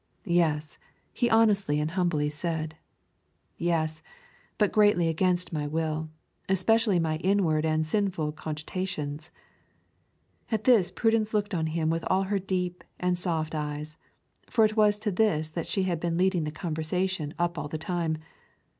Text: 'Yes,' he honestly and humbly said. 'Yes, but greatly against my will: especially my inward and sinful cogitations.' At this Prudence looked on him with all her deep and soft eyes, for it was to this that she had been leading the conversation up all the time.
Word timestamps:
'Yes,' 0.25 0.79
he 1.13 1.29
honestly 1.29 1.79
and 1.79 1.91
humbly 1.91 2.27
said. 2.27 2.75
'Yes, 3.59 4.01
but 4.57 4.71
greatly 4.71 5.07
against 5.07 5.53
my 5.53 5.67
will: 5.67 6.09
especially 6.49 6.97
my 6.97 7.17
inward 7.17 7.65
and 7.67 7.85
sinful 7.85 8.31
cogitations.' 8.31 9.29
At 10.51 10.63
this 10.63 10.89
Prudence 10.89 11.35
looked 11.35 11.53
on 11.53 11.67
him 11.67 11.91
with 11.91 12.03
all 12.09 12.23
her 12.23 12.39
deep 12.39 12.83
and 12.99 13.15
soft 13.15 13.53
eyes, 13.53 13.99
for 14.49 14.65
it 14.65 14.75
was 14.75 14.97
to 14.97 15.11
this 15.11 15.49
that 15.49 15.67
she 15.67 15.83
had 15.83 15.99
been 15.99 16.17
leading 16.17 16.45
the 16.45 16.51
conversation 16.51 17.35
up 17.37 17.59
all 17.59 17.67
the 17.67 17.77
time. 17.77 18.17